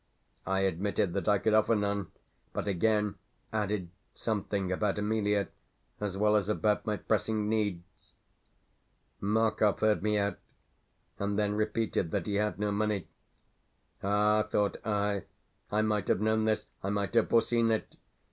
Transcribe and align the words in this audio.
I 0.47 0.61
admitted 0.61 1.13
that 1.13 1.29
I 1.29 1.37
could 1.37 1.53
offer 1.53 1.75
none, 1.75 2.07
but 2.53 2.67
again 2.67 3.19
added 3.53 3.89
something 4.15 4.71
about 4.71 4.97
Emelia, 4.97 5.49
as 5.99 6.17
well 6.17 6.35
as 6.35 6.49
about 6.49 6.87
my 6.87 6.97
pressing 6.97 7.47
needs. 7.47 7.83
Markov 9.19 9.79
heard 9.81 10.01
me 10.01 10.17
out, 10.17 10.39
and 11.19 11.37
then 11.37 11.53
repeated 11.53 12.09
that 12.09 12.25
he 12.25 12.37
had 12.37 12.57
no 12.57 12.71
money. 12.71 13.09
"Ah," 14.01 14.41
thought 14.41 14.77
I, 14.83 15.25
"I 15.71 15.83
might 15.83 16.07
have 16.07 16.19
known 16.19 16.45
this 16.45 16.65
I 16.81 16.89
might 16.89 17.13
have 17.13 17.29
foreseen 17.29 17.69
it!" 17.69 17.95